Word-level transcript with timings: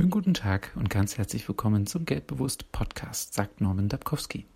Schönen 0.00 0.10
guten 0.10 0.32
Tag 0.32 0.72
und 0.76 0.88
ganz 0.88 1.18
herzlich 1.18 1.46
willkommen 1.46 1.86
zum 1.86 2.06
Geldbewusst 2.06 2.72
Podcast, 2.72 3.34
sagt 3.34 3.60
Norman 3.60 3.90
Dabkowski. 3.90 4.46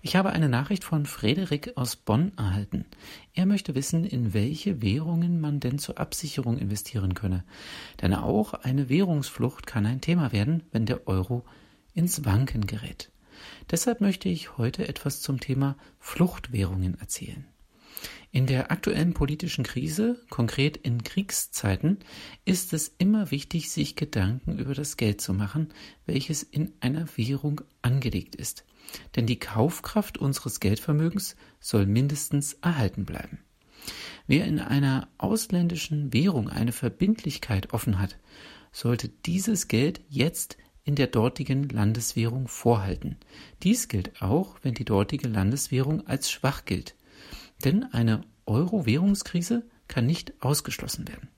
Ich 0.00 0.16
habe 0.16 0.30
eine 0.30 0.48
Nachricht 0.48 0.84
von 0.84 1.04
Frederik 1.04 1.76
aus 1.76 1.96
Bonn 1.96 2.32
erhalten. 2.38 2.86
Er 3.34 3.44
möchte 3.44 3.74
wissen, 3.74 4.06
in 4.06 4.32
welche 4.32 4.80
Währungen 4.80 5.38
man 5.38 5.60
denn 5.60 5.78
zur 5.78 6.00
Absicherung 6.00 6.56
investieren 6.56 7.12
könne. 7.12 7.44
Denn 8.00 8.14
auch 8.14 8.54
eine 8.54 8.88
Währungsflucht 8.88 9.66
kann 9.66 9.84
ein 9.84 10.00
Thema 10.00 10.32
werden, 10.32 10.62
wenn 10.72 10.86
der 10.86 11.06
Euro 11.06 11.44
ins 11.92 12.24
Wanken 12.24 12.66
gerät. 12.66 13.10
Deshalb 13.70 14.00
möchte 14.00 14.30
ich 14.30 14.56
heute 14.56 14.88
etwas 14.88 15.20
zum 15.20 15.40
Thema 15.40 15.76
Fluchtwährungen 15.98 16.98
erzählen. 16.98 17.44
In 18.36 18.44
der 18.44 18.70
aktuellen 18.70 19.14
politischen 19.14 19.64
Krise, 19.64 20.20
konkret 20.28 20.76
in 20.76 21.02
Kriegszeiten, 21.02 22.00
ist 22.44 22.74
es 22.74 22.94
immer 22.98 23.30
wichtig, 23.30 23.70
sich 23.70 23.96
Gedanken 23.96 24.58
über 24.58 24.74
das 24.74 24.98
Geld 24.98 25.22
zu 25.22 25.32
machen, 25.32 25.72
welches 26.04 26.42
in 26.42 26.74
einer 26.80 27.06
Währung 27.16 27.62
angelegt 27.80 28.36
ist. 28.36 28.66
Denn 29.14 29.24
die 29.24 29.38
Kaufkraft 29.38 30.18
unseres 30.18 30.60
Geldvermögens 30.60 31.34
soll 31.60 31.86
mindestens 31.86 32.58
erhalten 32.60 33.06
bleiben. 33.06 33.38
Wer 34.26 34.44
in 34.44 34.60
einer 34.60 35.08
ausländischen 35.16 36.12
Währung 36.12 36.50
eine 36.50 36.72
Verbindlichkeit 36.72 37.72
offen 37.72 37.98
hat, 37.98 38.18
sollte 38.70 39.08
dieses 39.08 39.66
Geld 39.66 40.02
jetzt 40.10 40.58
in 40.84 40.94
der 40.94 41.06
dortigen 41.06 41.70
Landeswährung 41.70 42.48
vorhalten. 42.48 43.16
Dies 43.62 43.88
gilt 43.88 44.20
auch, 44.20 44.58
wenn 44.60 44.74
die 44.74 44.84
dortige 44.84 45.26
Landeswährung 45.26 46.06
als 46.06 46.30
schwach 46.30 46.66
gilt. 46.66 46.96
Denn 47.64 47.84
eine 47.92 48.22
Euro-Währungskrise 48.46 49.66
kann 49.88 50.06
nicht 50.06 50.34
ausgeschlossen 50.42 51.08
werden. 51.08 51.28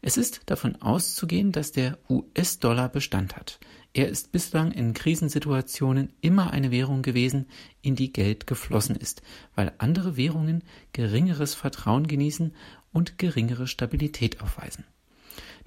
Es 0.00 0.16
ist 0.16 0.42
davon 0.46 0.76
auszugehen, 0.76 1.50
dass 1.50 1.72
der 1.72 1.98
US-Dollar 2.08 2.88
Bestand 2.88 3.36
hat. 3.36 3.58
Er 3.94 4.08
ist 4.08 4.30
bislang 4.30 4.70
in 4.70 4.94
Krisensituationen 4.94 6.12
immer 6.20 6.52
eine 6.52 6.70
Währung 6.70 7.02
gewesen, 7.02 7.46
in 7.82 7.96
die 7.96 8.12
Geld 8.12 8.46
geflossen 8.46 8.94
ist, 8.94 9.22
weil 9.56 9.72
andere 9.78 10.16
Währungen 10.16 10.62
geringeres 10.92 11.54
Vertrauen 11.54 12.06
genießen 12.06 12.54
und 12.92 13.18
geringere 13.18 13.66
Stabilität 13.66 14.40
aufweisen. 14.40 14.84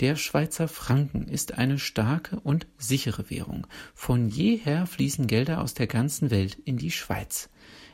Der 0.00 0.14
Schweizer 0.14 0.68
Franken 0.68 1.26
ist 1.26 1.58
eine 1.58 1.78
starke 1.78 2.38
und 2.40 2.66
sichere 2.76 3.30
Währung. 3.30 3.66
Von 3.94 4.28
jeher 4.28 4.86
fließen 4.86 5.26
Gelder 5.26 5.60
aus 5.62 5.74
der 5.74 5.86
ganzen 5.86 6.30
Welt 6.30 6.54
in 6.64 6.76
die 6.76 6.90
Schweiz. 6.90 7.48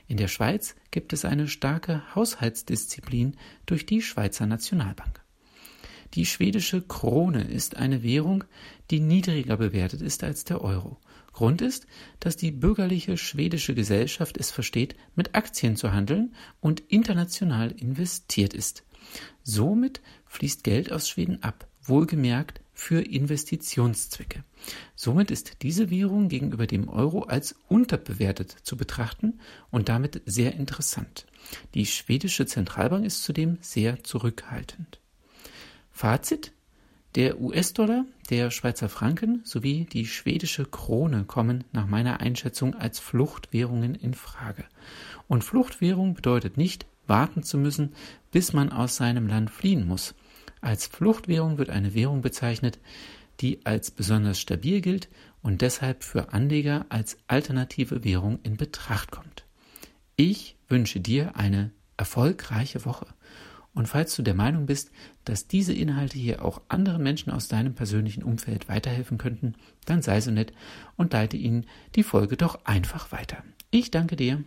In 0.07 0.17
der 0.17 0.29
Schweiz 0.29 0.75
gibt 0.91 1.13
es 1.13 1.25
eine 1.25 1.49
starke 1.49 2.03
Haushaltsdisziplin 2.15 3.37
durch 3.67 3.87
die 3.87 4.03
Schweizer 4.03 4.47
Nationalbank. 4.47 5.25
Die 6.15 6.27
schwedische 6.27 6.83
Krone 6.83 7.43
ist 7.43 7.77
eine 7.77 8.03
Währung, 8.03 8.45
die 8.91 9.01
niedriger 9.01 9.57
bewertet 9.57 10.01
ist 10.01 10.23
als 10.23 10.45
der 10.45 10.61
Euro. 10.61 10.99
Grund 11.33 11.61
ist, 11.61 11.87
dass 12.21 12.37
die 12.37 12.53
bürgerliche 12.53 13.17
schwedische 13.17 13.75
Gesellschaft 13.75 14.37
es 14.37 14.53
versteht, 14.53 14.95
mit 15.17 15.35
Aktien 15.35 15.75
zu 15.75 15.93
handeln 15.93 16.35
und 16.61 16.81
international 16.89 17.73
investiert 17.73 18.55
ist. 18.55 18.85
Somit 19.43 20.01
fließt 20.27 20.63
Geld 20.63 20.93
aus 20.93 21.09
Schweden 21.09 21.43
ab, 21.43 21.67
wohlgemerkt 21.83 22.61
für 22.85 23.01
Investitionszwecke. 23.01 24.45
Somit 24.95 25.31
ist 25.31 25.63
diese 25.63 25.89
Währung 25.89 26.29
gegenüber 26.29 26.67
dem 26.67 26.91
Euro 26.91 27.23
als 27.23 27.55
unterbewertet 27.67 28.55
zu 28.63 28.77
betrachten 28.77 29.41
und 29.71 29.89
damit 29.89 30.21
sehr 30.27 30.55
interessant. 30.55 31.25
Die 31.73 31.87
schwedische 31.87 32.45
Zentralbank 32.45 33.07
ist 33.07 33.25
zudem 33.25 33.57
sehr 33.63 34.05
zurückhaltend. 34.05 35.01
Fazit 35.93 36.53
der 37.15 37.41
US-Dollar, 37.41 38.05
der 38.29 38.51
Schweizer 38.51 38.91
Franken 38.91 39.41
sowie 39.45 39.87
die 39.87 40.05
schwedische 40.05 40.67
Krone 40.67 41.25
kommen 41.25 41.65
nach 41.73 41.87
meiner 41.87 42.21
Einschätzung 42.21 42.75
als 42.75 42.99
Fluchtwährungen 42.99 43.95
in 43.95 44.13
Frage. 44.13 44.67
Und 45.27 45.43
Fluchtwährung 45.43 46.13
bedeutet 46.13 46.59
nicht, 46.59 46.85
warten 47.07 47.45
zu 47.45 47.57
müssen, 47.57 47.95
bis 48.31 48.53
man 48.53 48.71
aus 48.71 48.97
seinem 48.97 49.27
Land 49.27 49.49
fliehen 49.49 49.87
muss. 49.87 50.15
Als 50.65 50.87
Fluchtwährung 50.87 51.59
wird 51.59 51.69
eine 51.69 51.93
Währung 51.93 52.23
bezeichnet, 52.23 52.79
die 53.41 53.67
als 53.67 53.91
besonders 53.91 54.41
stabil 54.41 54.81
gilt 54.81 55.11
und 55.43 55.61
deshalb 55.61 56.03
für 56.03 56.33
Anleger 56.33 56.87
als 56.89 57.19
alternative 57.27 58.03
Währung 58.03 58.39
in 58.45 58.57
Betracht 58.57 59.11
kommt. 59.11 59.45
Ich 60.17 60.57
wünsche 60.67 61.01
dir 61.01 61.37
eine 61.37 61.71
erfolgreiche 61.99 62.87
Woche. 62.87 63.07
Und 63.75 63.89
falls 63.89 64.17
du 64.17 64.23
der 64.23 64.33
Meinung 64.33 64.65
bist, 64.65 64.91
dass 65.27 65.49
diese 65.49 65.75
Inhalte 65.75 66.17
hier 66.17 66.43
auch 66.43 66.63
anderen 66.69 67.03
Menschen 67.03 67.31
aus 67.31 67.49
deinem 67.49 67.75
persönlichen 67.75 68.23
Umfeld 68.23 68.67
weiterhelfen 68.67 69.19
könnten, 69.19 69.57
dann 69.85 70.01
sei 70.01 70.23
so 70.23 70.31
nett 70.31 70.55
und 70.97 71.13
leite 71.13 71.37
ihnen 71.37 71.67
die 71.95 72.05
Folge 72.05 72.39
doch 72.39 72.65
einfach 72.65 73.13
weiter. 73.13 73.45
Ich 73.71 73.91
danke 73.91 74.17
dir. 74.17 74.43